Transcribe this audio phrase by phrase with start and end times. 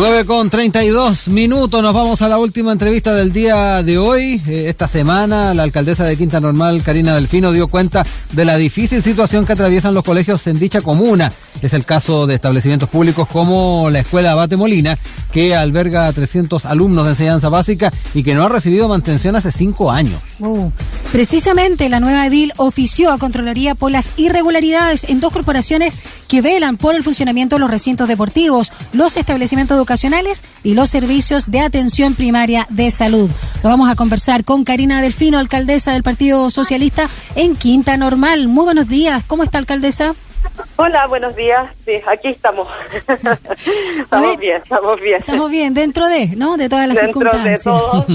[0.00, 4.40] 9 con 32 minutos, nos vamos a la última entrevista del día de hoy.
[4.48, 9.02] Eh, esta semana la alcaldesa de Quinta Normal, Karina Delfino, dio cuenta de la difícil
[9.02, 11.30] situación que atraviesan los colegios en dicha comuna.
[11.60, 14.96] Es el caso de establecimientos públicos como la Escuela Abate Molina,
[15.30, 19.52] que alberga a 300 alumnos de enseñanza básica y que no ha recibido mantención hace
[19.52, 20.18] cinco años.
[20.38, 20.70] Uh,
[21.12, 26.78] precisamente la nueva edil ofició a Contraloría por las irregularidades en dos corporaciones que velan
[26.78, 32.14] por el funcionamiento de los recintos deportivos, los establecimientos educacionales y los servicios de atención
[32.14, 33.28] primaria de salud.
[33.64, 38.46] Lo vamos a conversar con Karina Delfino, alcaldesa del Partido Socialista en Quinta Normal.
[38.46, 39.24] Muy buenos días.
[39.26, 40.14] ¿Cómo está, alcaldesa?
[40.76, 41.66] Hola, buenos días.
[41.84, 42.68] Sí, aquí estamos.
[43.08, 45.16] estamos bien, estamos bien.
[45.18, 46.56] Estamos bien, dentro de, ¿no?
[46.56, 47.64] De todas las dentro circunstancias.
[47.64, 48.06] de todo.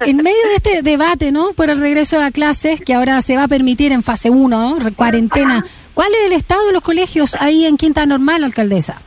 [0.00, 1.52] en medio de este debate, ¿no?
[1.52, 4.96] Por el regreso a clases, que ahora se va a permitir en fase 1, ¿no?
[4.96, 5.62] Cuarentena.
[5.92, 9.02] ¿Cuál es el estado de los colegios ahí en Quinta Normal, alcaldesa?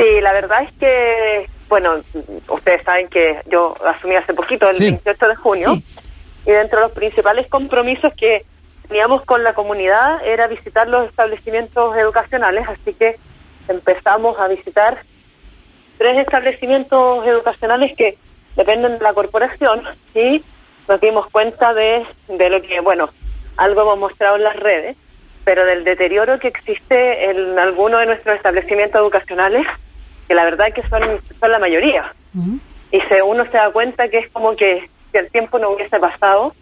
[0.00, 1.96] Sí, la verdad es que, bueno,
[2.48, 4.84] ustedes saben que yo asumí hace poquito, el Sí.
[4.84, 5.84] 28 de junio, Sí.
[6.46, 8.44] y dentro de los principales compromisos que
[8.88, 13.16] teníamos con la comunidad era visitar los establecimientos educacionales, así que
[13.68, 14.98] empezamos a visitar
[15.98, 18.16] tres establecimientos educacionales que
[18.56, 19.82] dependen de la corporación
[20.14, 20.42] y
[20.88, 23.10] nos dimos cuenta de, de lo que, bueno,
[23.58, 24.96] algo hemos mostrado en las redes,
[25.44, 29.66] pero del deterioro que existe en algunos de nuestros establecimientos educacionales,
[30.30, 31.02] que la verdad que son,
[31.40, 32.14] son la mayoría.
[32.92, 35.98] Y se, uno se da cuenta que es como que si el tiempo no hubiese
[35.98, 36.54] pasado,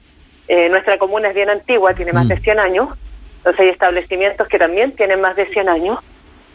[0.49, 2.29] eh, nuestra comuna es bien antigua, tiene más Mm.
[2.29, 2.89] de 100 años,
[3.37, 5.99] entonces hay establecimientos que también tienen más de 100 años,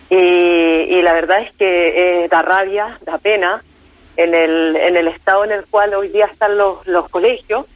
[0.09, 3.63] y, y la verdad es que eh, da rabia, da pena
[4.17, 7.67] en el, en el estado en el cual hoy día están los, los colegios.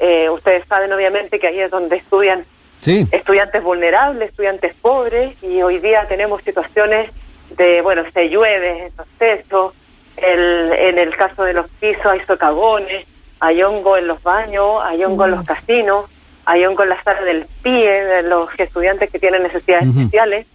[0.00, 2.44] Eh, ustedes saben obviamente que ahí es donde estudian
[2.80, 3.06] Sí.
[3.12, 7.08] estudiantes vulnerables, estudiantes pobres, y hoy día tenemos situaciones
[7.56, 9.74] de, bueno, se llueve en los techos,
[10.16, 13.06] el, en el caso de los pisos hay socavones,
[13.40, 16.10] hay hongo en los baños, hay hongo en los casinos,
[16.44, 20.00] hay hongo en la sala del pie de los estudiantes que tienen necesidades Ujú.
[20.00, 20.46] especiales,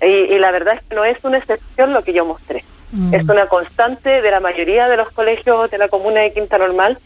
[0.00, 2.64] y, y la verdad es que no es una excepción lo que yo mostré.
[2.92, 3.14] Mm.
[3.14, 6.98] Es una constante de la mayoría de los colegios de la comuna de Quinta Normal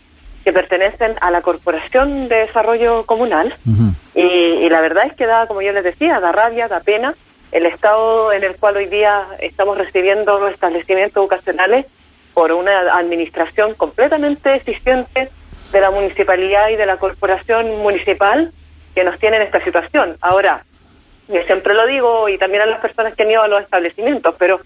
[0.44, 3.54] que pertenecen a la Corporación de Desarrollo Comunal.
[4.14, 7.14] Y, y la verdad es que da, como yo les decía, da rabia, da pena
[7.52, 11.86] el estado en el cual hoy día estamos recibiendo los establecimientos educacionales
[12.32, 15.28] por una administración completamente deficiente
[15.70, 18.50] de la municipalidad y de la corporación municipal
[18.94, 20.16] que nos tiene en esta situación.
[20.22, 20.64] Ahora,
[21.28, 24.34] yo siempre lo digo y también a las personas que han ido a los establecimientos,
[24.38, 24.60] pero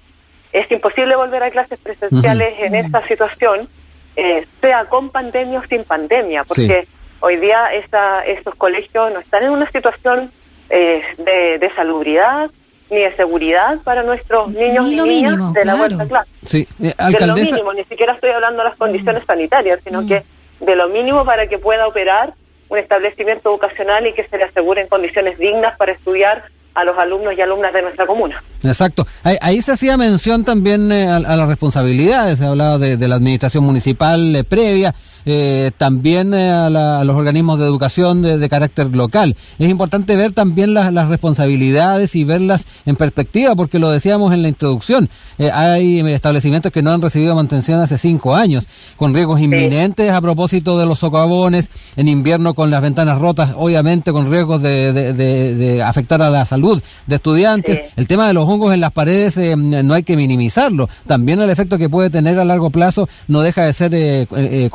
[0.52, 3.68] es imposible volver a clases presenciales en esta situación,
[4.14, 6.86] eh, sea con pandemia o sin pandemia, porque
[7.18, 10.30] hoy día esa, esos colegios no están en una situación
[10.70, 12.48] eh, de, de salubridad
[12.90, 15.78] ni de seguridad para nuestros niños Ni y lo niñas mínimo, de la claro.
[15.78, 16.30] vuelta a clase.
[16.44, 16.68] Sí.
[16.82, 20.08] Eh, De lo mínimo, ni siquiera estoy hablando de las condiciones sanitarias, sino Mm.
[20.08, 20.22] que
[20.60, 22.34] de lo mínimo para que pueda operar
[22.68, 26.44] un establecimiento educacional y que se le aseguren condiciones dignas para estudiar
[26.74, 28.42] a los alumnos y alumnas de nuestra comuna.
[28.62, 29.06] Exacto.
[29.22, 33.08] Ahí, ahí se hacía mención también eh, a, a las responsabilidades, se hablaba de, de
[33.08, 34.94] la administración municipal eh, previa,
[35.26, 39.36] eh, también eh, a, la- a los organismos de educación de, de carácter local.
[39.58, 44.42] Es importante ver también las, las responsabilidades y verlas en perspectiva, porque lo decíamos en
[44.42, 49.40] la introducción, eh, hay establecimientos que no han recibido mantención hace cinco años, con riesgos
[49.40, 54.62] inminentes a propósito de los socavones, en invierno con las ventanas rotas, obviamente con riesgos
[54.62, 57.78] de, de- de- de afectar a la salud de estudiantes.
[57.78, 57.84] Sí.
[57.96, 60.88] El tema de los hongos en las paredes eh, no hay que minimizarlo.
[61.06, 64.68] También el efecto que puede tener a largo plazo no deja de ser eh,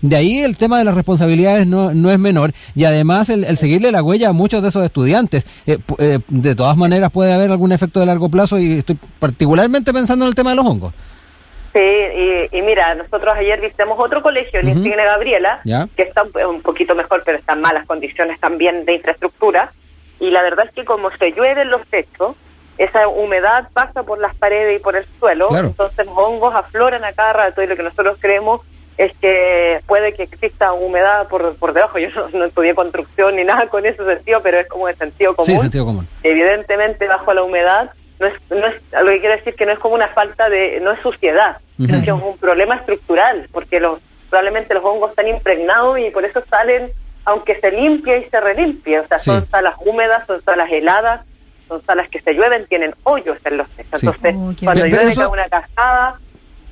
[0.00, 3.56] De ahí el tema de las responsabilidades no, no es menor y además el, el
[3.56, 5.46] seguirle la huella a muchos de esos estudiantes.
[5.66, 9.92] Eh, eh, de todas maneras puede haber algún efecto de largo plazo y estoy particularmente
[9.92, 10.92] pensando en el tema de los hongos.
[11.72, 14.76] Sí, y, y mira, nosotros ayer visitamos otro colegio, el Ujú.
[14.78, 15.60] Insigne Gabriela,
[15.96, 19.72] que está un, poquito mejor, pero está en malas condiciones también de infraestructura.
[20.20, 22.36] Y la verdad es que como se llueve en los techos,
[22.76, 25.68] esa humedad pasa por las paredes y por el suelo, Claro.
[25.68, 28.60] entonces los hongos afloran a cada rato y lo que nosotros creemos
[29.04, 31.98] es que puede que exista humedad por, por debajo.
[32.04, 35.34] Yo no, no estudié construcción ni nada con ese sentido, pero es como de sentido
[35.34, 36.08] común Sí, sentido común.
[36.22, 37.90] evidentemente bajo la humedad
[38.20, 40.78] no es, no es lo que quiere decir que no es como una falta de
[40.80, 42.04] no es suciedad sino Ujú.
[42.04, 43.98] que es un problema estructural porque los
[44.30, 46.90] probablemente los hongos están impregnados y por eso salen
[47.24, 49.24] aunque se limpie y se relimpie o sea Sí.
[49.30, 51.22] son salas húmedas son salas heladas
[51.66, 54.06] son salas que se llueven tienen hoyos en los techos Sí.
[54.06, 56.14] entonces Oh, cuando llueve eso- cae una cascada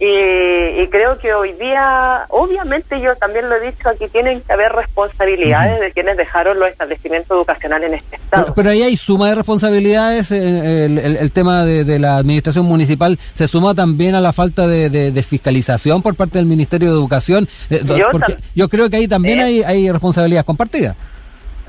[0.03, 4.73] Y, creo que hoy día, obviamente yo también lo he dicho, aquí tienen que haber
[4.73, 8.55] responsabilidades de quienes dejaron los establecimientos educacionales en este estado.
[8.55, 13.75] Pero, ahí hay suma de responsabilidades, eh, el, tema de, la administración municipal se suma
[13.75, 18.39] también a la falta de, fiscalización por parte del Ministerio de Educación, eh, yo, porque
[18.55, 20.97] yo creo que ahí también hay, hay responsabilidades compartidas.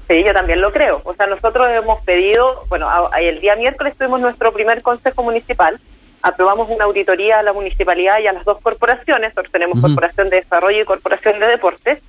[0.07, 1.01] Sí, yo también lo creo.
[1.03, 2.87] O sea, nosotros hemos pedido, bueno,
[3.19, 5.79] el día miércoles tuvimos nuestro primer consejo municipal
[6.21, 10.81] aprobamos una auditoría a la municipalidad y a las dos corporaciones, tenemos Corporación de Desarrollo
[10.81, 11.99] y Corporación de Deportes,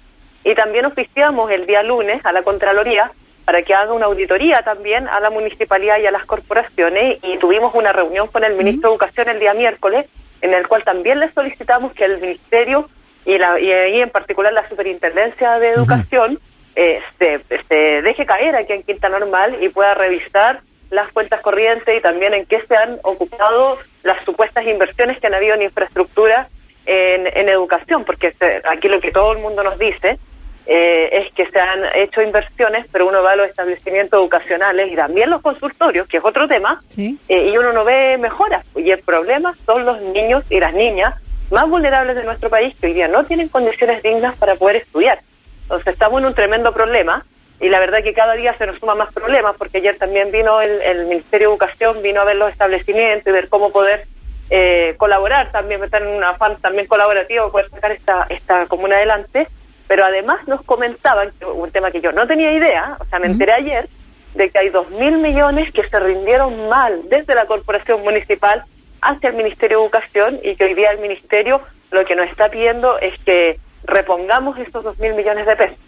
[0.44, 3.12] y también oficiamos el día lunes a la Contraloría
[3.44, 7.74] para que haga una auditoría también a la municipalidad y a las corporaciones, y tuvimos
[7.74, 10.06] una reunión con el ministro de Educación el día miércoles,
[10.40, 12.88] en el cual también le solicitamos que el ministerio
[13.24, 16.38] y, la, y ahí en particular la Superintendencia de Educación
[16.74, 20.60] eh, se, se deje caer aquí en Quinta Normal y pueda revisar
[20.92, 25.34] las cuentas corrientes y también en qué se han ocupado las supuestas inversiones que han
[25.34, 26.48] habido en infraestructura
[26.84, 28.34] en, educación, porque
[28.64, 30.18] aquí lo que todo el mundo nos dice
[30.66, 34.96] eh, es que se han hecho inversiones, pero uno va a los establecimientos educacionales y
[34.96, 38.64] también los consultorios, que es otro tema, eh, y uno no ve mejoras.
[38.76, 41.14] Y el problema son los niños y las niñas
[41.50, 45.20] más vulnerables de nuestro país que hoy día no tienen condiciones dignas para poder estudiar.
[45.62, 47.24] Entonces estamos en un tremendo problema
[47.62, 50.60] y la verdad que cada día se nos suman más problemas porque ayer también vino
[50.60, 54.04] el, Ministerio de Educación, vino a ver los establecimientos y ver cómo poder
[54.50, 59.46] eh, colaborar también, estar en un afán también colaborativo, poder sacar esta, esta comuna adelante,
[59.86, 63.52] pero además nos comentaban, un tema que yo no tenía idea, o sea, me enteré
[63.52, 63.88] ayer,
[64.34, 68.64] de que hay dos mil millones que se rindieron mal desde la corporación municipal
[69.02, 71.60] hacia el Ministerio de Educación y que hoy día el Ministerio
[71.92, 75.78] lo que nos está pidiendo es que repongamos estos dos mil millones de pesos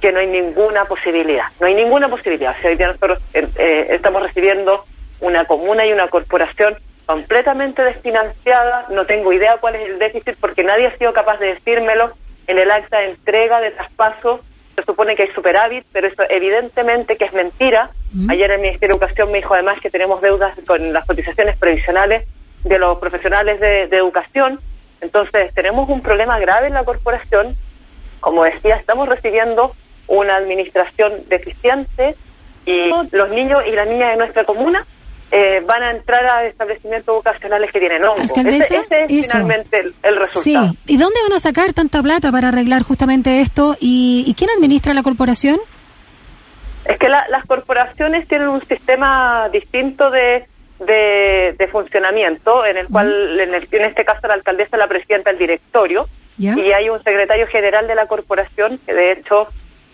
[0.00, 2.54] que no hay ninguna posibilidad, no hay ninguna posibilidad.
[2.56, 4.84] O sea, hoy día nosotros eh, eh, estamos recibiendo
[5.20, 10.62] una comuna y una corporación completamente desfinanciada, no tengo idea cuál es el déficit porque
[10.62, 12.12] nadie ha sido capaz de decírmelo
[12.46, 14.40] en el acta de entrega de traspaso.
[14.76, 17.90] Se supone que hay superávit, pero eso evidentemente que es mentira.
[18.12, 18.30] Mm.
[18.30, 22.28] Ayer el Ministerio de Educación me dijo además que tenemos deudas con las cotizaciones previsionales
[22.64, 24.60] de los profesionales de educación.
[25.00, 27.56] Entonces, tenemos un problema grave en la corporación.
[28.20, 29.74] Como decía, estamos recibiendo
[30.08, 32.16] una administración deficiente
[32.66, 34.86] y los niños y las niñas de nuestra comuna
[35.30, 38.22] eh, van a entrar a establecimientos vocacionales que tienen hongo.
[38.34, 40.70] Ese, es finalmente el, resultado.
[40.70, 40.78] Sí.
[40.86, 43.76] ¿Y dónde van a sacar tanta plata para arreglar justamente esto?
[43.78, 45.60] ¿Y, quién administra la corporación?
[46.86, 50.46] Es que las corporaciones tienen un sistema distinto de,
[50.78, 56.08] de, funcionamiento, en el cual, en, en, este caso, la alcaldesa, la presidenta, el directorio,
[56.38, 59.48] y hay un secretario general de la corporación que, de hecho,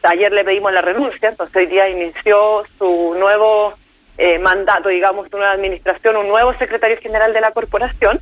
[0.05, 3.75] ayer le pedimos la renuncia, entonces hoy día inició su nuevo
[4.19, 8.21] eh, mandato, digamos, una administración, un nuevo secretario general de la corporación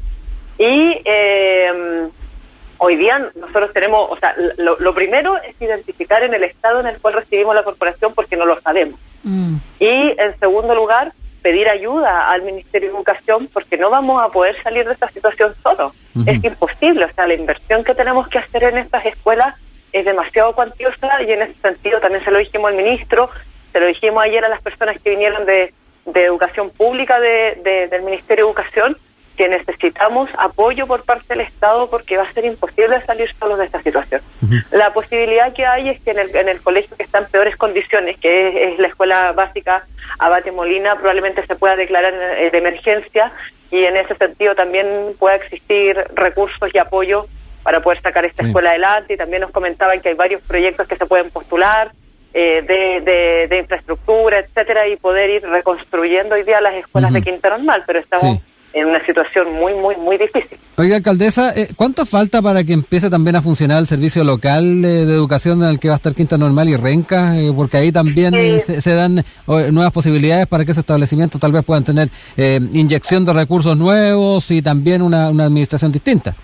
[0.58, 2.08] y eh,
[2.78, 7.00] hoy día nosotros tenemos, o sea, lo, primero es identificar en el estado en el
[7.00, 8.98] cual recibimos la corporación porque no lo sabemos.
[9.22, 9.56] Mm.
[9.78, 11.12] Y en segundo lugar,
[11.42, 15.54] pedir ayuda al Ministerio de Educación porque no vamos a poder salir de esta situación
[15.62, 15.92] solo.
[16.26, 19.56] Es imposible, o sea, la inversión que tenemos que hacer en estas escuelas
[19.92, 23.30] es demasiado cuantiosa y en ese sentido también se lo dijimos al ministro,
[23.72, 25.72] se lo dijimos ayer a las personas que vinieron de,
[26.06, 28.96] de educación pública de, del Ministerio de Educación,
[29.36, 33.64] que necesitamos apoyo por parte del Estado porque va a ser imposible salir solos de
[33.64, 34.20] esta situación.
[34.70, 37.56] La posibilidad que hay es que en el, en el colegio que está en peores
[37.56, 39.86] condiciones, que es, la escuela básica
[40.18, 43.32] Abate Molina, probablemente se pueda declarar de emergencia
[43.70, 44.86] y en ese sentido también
[45.18, 47.26] pueda existir recursos y apoyo
[47.62, 50.96] para poder sacar esta escuela adelante y también nos comentaban que hay varios proyectos que
[50.96, 51.92] se pueden postular
[52.34, 57.50] eh, de, de, infraestructura, etcétera, y poder ir reconstruyendo hoy día las escuelas de Quinta
[57.50, 58.40] Normal, pero estamos
[58.72, 60.56] en una situación muy, muy, muy difícil.
[60.78, 65.02] Oiga, alcaldesa, eh, ¿cuánto falta para que empiece también a funcionar el servicio local de,
[65.02, 67.36] educación en el que va a estar Quinta Normal y Renca?
[67.38, 71.84] Eh, porque ahí también se, dan nuevas posibilidades para que esos establecimientos tal vez puedan
[71.84, 72.08] tener
[72.72, 76.34] inyección de recursos nuevos y también una, una administración distinta.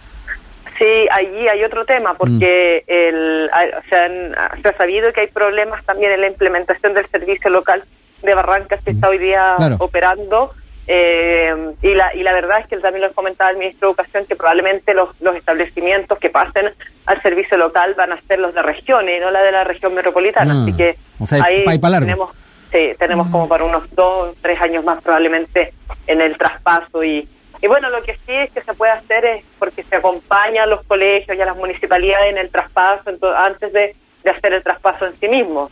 [0.79, 2.91] Sí, allí hay otro tema, porque mm.
[2.91, 3.51] el,
[3.89, 7.83] se, ha sabido que hay problemas también en la implementación del servicio local
[8.23, 10.53] de Barrancas que está hoy día operando.
[10.91, 14.25] Eh, y, la, y la verdad es que también lo comentaba el ministro de Educación
[14.25, 16.71] que probablemente los, los establecimientos que pasen
[17.05, 19.93] al servicio local van a ser los de regiones y no la de la región
[19.95, 20.55] metropolitana.
[20.55, 20.97] Ah, Así que
[21.43, 22.31] ahí tenemos,
[22.73, 23.33] sí, tenemos mm.
[23.33, 25.75] como para unos dos, tres años más probablemente
[26.07, 27.29] en el traspaso y,
[27.61, 30.67] y bueno, lo que sí es que se puede hacer es porque se acompaña a
[30.67, 35.19] los colegios y a las municipalidades en el traspaso antes de, hacer el traspaso en
[35.19, 35.71] sí mismo.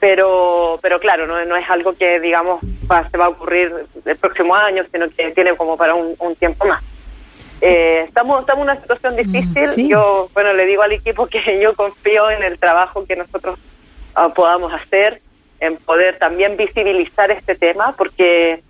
[0.00, 2.60] Pero, pero claro, no, no es algo que, digamos,
[3.10, 6.82] se va a ocurrir el próximo año, sino que tiene como para un, tiempo más.
[7.60, 9.88] Eh, estamos, estamos en una situación mm, difícil.
[9.88, 13.58] Yo, bueno, le digo al equipo que yo confío en el trabajo que nosotros
[14.14, 15.20] ah, podamos hacer,
[15.60, 18.62] en poder también visibilizar este tema, porque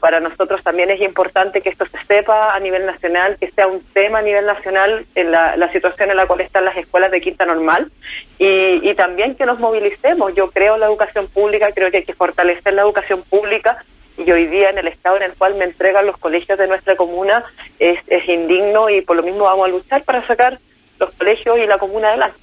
[0.00, 3.82] para nosotros también es importante que esto se sepa a nivel nacional, que sea un
[3.92, 7.44] tema a nivel nacional en la, situación en la cual están las escuelas de quinta
[7.44, 7.90] normal
[8.38, 10.34] y, y también que nos movilicemos.
[10.34, 13.78] Yo creo en la educación pública, creo que hay que fortalecer la educación pública
[14.18, 16.96] y hoy día en el estado en el cual me entregan los colegios de nuestra
[16.96, 17.44] comuna
[17.78, 20.58] es, es indigno y por lo mismo vamos a luchar para sacar
[20.98, 22.38] los colegios y la comuna adelante.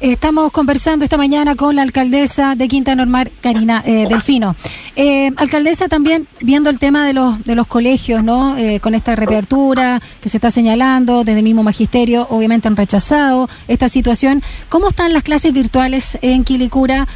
[0.00, 4.56] Estamos conversando esta mañana con la alcaldesa de Quinta Normal, Karina eh, Delfino.
[4.96, 8.56] Eh, alcaldesa, también viendo el tema de los, de los colegios, ¿no?
[8.56, 13.50] Eh, con esta reapertura que se está señalando, desde el mismo magisterio, obviamente han rechazado
[13.68, 14.42] esta situación.
[14.70, 17.06] ¿Cómo están las clases virtuales en Quilicura?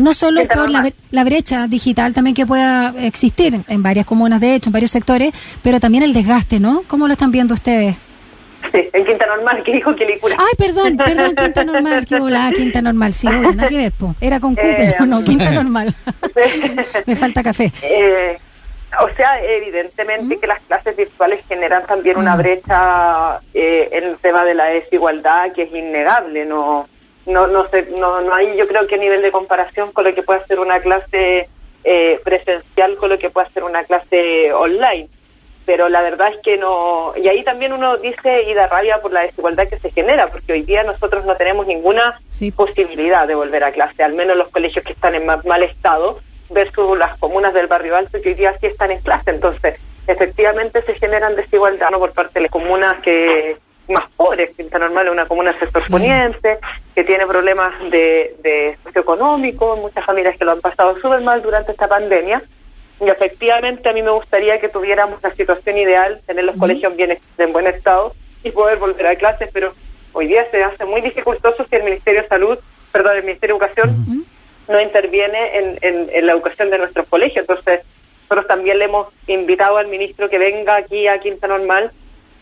[0.00, 4.54] no solo por la, la, brecha digital también que pueda existir en varias comunas, de
[4.54, 6.82] hecho, en varios sectores, pero también el desgaste, ¿no?
[6.86, 7.96] ¿Cómo lo están viendo ustedes?
[8.76, 10.36] Sí, en Quinta Normal, que dijo Quilicura.
[10.38, 14.14] Ay, perdón, perdón, Quinta Normal, que hola, Quinta Normal, sí, oye, nada que ver, po.
[14.20, 15.94] Era con Q, pero eh, no, Quinta Normal.
[17.06, 17.72] Me falta café.
[17.82, 18.38] Eh,
[19.02, 20.40] o sea, evidentemente ¿Mm?
[20.40, 22.38] que las clases virtuales generan también una mm.
[22.38, 26.86] brecha eh, en el tema de la desigualdad que es innegable, no
[27.26, 30.22] no no sé, no, no hay yo creo que nivel de comparación con lo que
[30.22, 31.48] puede ser una clase
[31.82, 35.08] eh, presencial con lo que puede ser una clase online
[35.66, 39.12] pero la verdad es que no, y ahí también uno dice y da rabia por
[39.12, 42.20] la desigualdad que se genera, porque hoy día nosotros no tenemos ninguna
[42.54, 46.20] posibilidad de volver a clase, al menos los colegios que están en mal estado,
[46.50, 49.30] versus las comunas del barrio alto que hoy día sí están en clase.
[49.30, 49.74] Entonces,
[50.06, 51.98] efectivamente se generan desigualdad ¿no?
[51.98, 53.56] por parte de las comunas que
[53.88, 56.58] más pobres, Quinta Normal es una comuna sector poniente,
[56.94, 61.72] que tiene problemas de, de socioeconómico, muchas familias que lo han pasado súper mal durante
[61.72, 62.42] esta pandemia,
[63.00, 67.18] y efectivamente a mí me gustaría que tuviéramos la situación ideal, tener los colegios bien
[67.38, 69.74] en buen estado y poder volver a clases, pero
[70.12, 72.58] hoy día se hace muy dificultoso si el Ministerio de Salud,
[72.92, 74.24] perdón, el Ministerio de Educación
[74.68, 77.46] no interviene en, en, la educación de nuestros colegios.
[77.48, 77.84] Entonces,
[78.22, 81.92] nosotros también le hemos invitado al ministro que venga aquí a Quinta Normal,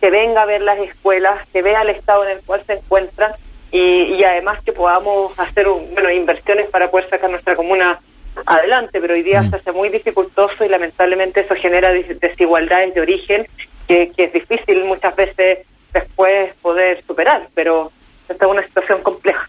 [0.00, 3.32] que venga a ver las escuelas, que vea el estado en el cual se encuentran
[3.72, 3.80] y,
[4.14, 8.00] y además que podamos hacer bueno inversiones para poder sacar nuestra comuna
[8.46, 9.50] adelante, pero hoy día mm.
[9.50, 13.46] se hace muy dificultoso y lamentablemente eso genera desigualdades de origen
[13.88, 15.58] que, que es difícil muchas veces
[15.92, 17.92] después poder superar, pero
[18.28, 19.48] esta es una situación compleja.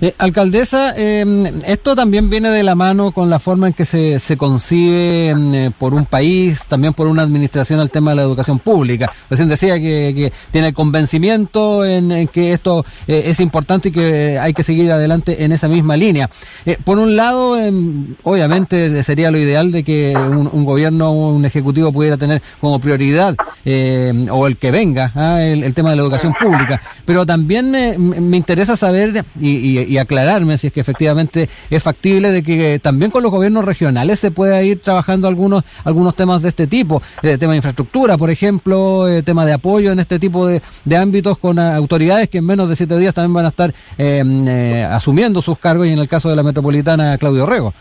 [0.00, 4.20] Eh, alcaldesa, eh, esto también viene de la mano con la forma en que se,
[4.20, 8.22] se concibe em, eh, por un país, también por una administración al tema de la
[8.22, 9.12] educación pública.
[9.30, 14.62] Recién decía que, tiene convencimiento en, que esto eh, es importante y que hay que
[14.62, 16.30] seguir adelante en esa misma línea.
[16.84, 21.92] por un lado, em, obviamente sería lo ideal de que un, gobierno o un ejecutivo
[21.92, 23.36] pudiera tener como prioridad,
[24.30, 26.80] o el que venga, ah, el, tema de la educación pública.
[27.04, 32.42] Pero también me interesa saber, y y, aclararme si es que efectivamente es factible de
[32.42, 36.66] que también con los gobiernos regionales se pueda ir trabajando algunos algunos temas de este
[36.66, 40.60] tipo, eh, tema de infraestructura, por ejemplo, eh, tema de apoyo en este tipo de,
[40.96, 44.84] ámbitos con autoridades que en menos de siete días también van a estar em, eh,
[44.84, 47.72] asumiendo sus cargos y en el caso de la metropolitana Claudio Rego.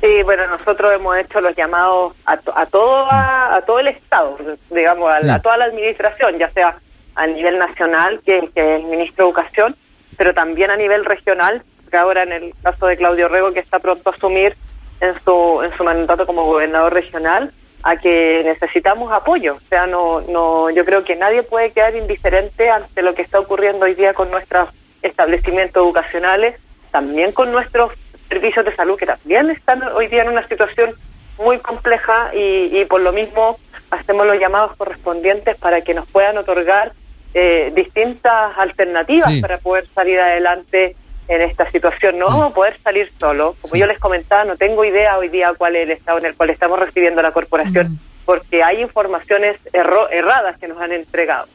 [0.00, 4.36] Sí, bueno, nosotros hemos hecho los llamados a, a todo a, todo el Estado,
[4.70, 6.76] digamos, a, toda la administración, ya sea
[7.14, 9.76] a nivel nacional, que, que es el ministro de Educación,
[10.16, 13.78] pero también a nivel regional, que ahora en el caso de Claudio Rego, que está
[13.78, 14.56] pronto a asumir
[15.00, 19.56] en su, en su mandato como gobernador regional, a que necesitamos apoyo.
[19.56, 23.38] O sea, no, no, yo creo que nadie puede quedar indiferente ante lo que está
[23.38, 24.70] ocurriendo hoy día con nuestros
[25.02, 27.92] establecimientos educacionales, también con nuestros
[28.28, 30.94] servicios de salud, que también están hoy día en una situación
[31.38, 33.58] muy compleja y, y por lo mismo
[33.90, 36.92] hacemos los llamados correspondientes para que nos puedan otorgar
[37.38, 40.96] eh, distintas alternativas para poder salir adelante
[41.28, 42.18] en esta situación.
[42.18, 43.56] No vamos a poder salir solo.
[43.60, 46.34] Como yo les comentaba, no tengo idea hoy día cuál es el estado en el
[46.34, 47.98] cual estamos recibiendo la corporación, mm.
[48.24, 51.46] porque hay informaciones erradas que nos han entregado.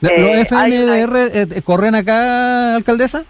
[0.00, 3.24] ¿Los eh, FNDR eh, corren acá, alcaldesa?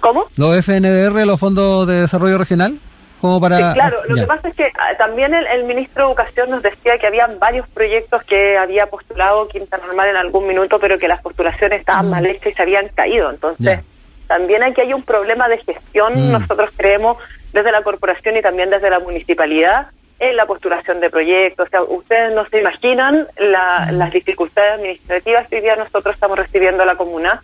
[0.00, 0.26] ¿Cómo?
[0.36, 2.78] ¿Los FNDR, los fondos de desarrollo regional?
[3.20, 3.74] Para...
[3.74, 7.06] claro, lo que pasa es que ah, también el, ministro de Educación nos decía que
[7.06, 11.80] había varios proyectos que había postulado Quinta Normal en algún minuto, pero que las postulaciones
[11.80, 12.10] estaban mm.
[12.10, 13.30] mal hechas y se habían caído.
[13.30, 13.80] Entonces,
[14.26, 16.32] también aquí hay un problema de gestión, mm.
[16.32, 17.16] nosotros creemos,
[17.52, 19.88] desde la corporación y también desde la municipalidad,
[20.20, 21.66] en la postulación de proyectos.
[21.66, 23.92] O sea, ustedes no se imaginan mm.
[23.96, 27.42] las dificultades administrativas que hoy día nosotros estamos recibiendo a la comuna,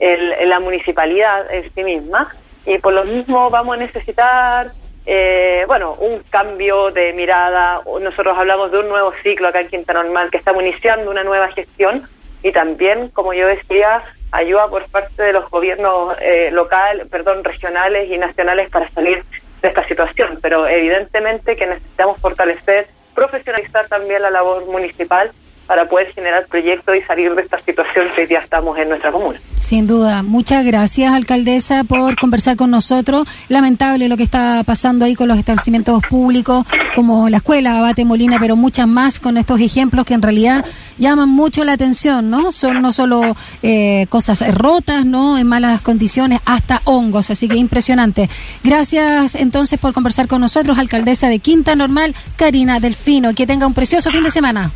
[0.00, 2.28] el, la municipalidad en sí misma,
[2.66, 4.68] y por lo mismo vamos a necesitar
[5.06, 7.82] eh, bueno, un cambio de mirada.
[8.00, 11.50] Nosotros hablamos de un nuevo ciclo acá en Quinta Normal, que estamos iniciando una nueva
[11.52, 12.08] gestión
[12.42, 18.10] y también, como yo decía, ayuda por parte de los gobiernos eh, local, perdón, regionales
[18.10, 19.22] y nacionales para salir
[19.62, 20.38] de esta situación.
[20.40, 25.30] Pero evidentemente que necesitamos fortalecer, profesionalizar también la labor municipal
[25.66, 29.40] para poder generar proyectos y salir de esta situación que ya estamos en nuestra comuna.
[29.64, 30.22] Sin duda.
[30.22, 33.26] Muchas gracias, alcaldesa, por conversar con nosotros.
[33.48, 38.36] Lamentable lo que está pasando ahí con los establecimientos públicos, como la escuela Abate Molina,
[38.38, 40.66] pero muchas más con estos ejemplos que en realidad
[40.98, 42.52] llaman mucho la atención, ¿no?
[42.52, 45.38] Son no solo eh, cosas rotas, ¿no?
[45.38, 47.30] En malas condiciones, hasta hongos.
[47.30, 48.28] Así que impresionante.
[48.62, 53.32] Gracias entonces por conversar con nosotros, alcaldesa de Quinta Normal, Karina Delfino.
[53.32, 54.70] Que tenga un precioso fin de semana.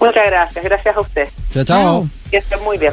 [0.00, 1.28] Muchas gracias, gracias a usted.
[1.52, 2.08] Chao, chao.
[2.30, 2.92] Que estén muy bien.